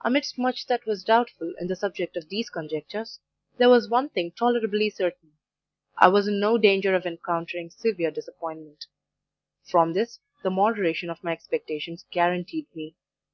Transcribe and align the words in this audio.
Amidst 0.00 0.38
much 0.38 0.66
that 0.68 0.86
was 0.86 1.04
doubtful 1.04 1.52
in 1.60 1.66
the 1.66 1.76
subject 1.76 2.16
of 2.16 2.30
these 2.30 2.48
conjectures, 2.48 3.20
there 3.58 3.68
was 3.68 3.90
one 3.90 4.08
thing 4.08 4.30
tolerably 4.32 4.88
certain 4.88 5.32
I 5.98 6.08
was 6.08 6.26
in 6.26 6.40
no 6.40 6.56
danger 6.56 6.94
of 6.94 7.04
encountering 7.04 7.68
severe 7.68 8.10
disappointment; 8.10 8.86
from 9.62 9.92
this, 9.92 10.18
the 10.42 10.48
moderation 10.48 11.10
of 11.10 11.22
my 11.22 11.32
expectations 11.32 12.06
guaranteed 12.10 12.74
me. 12.74 12.94